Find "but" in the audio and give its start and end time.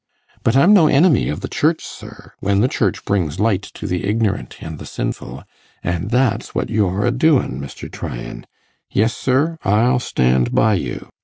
0.41-0.55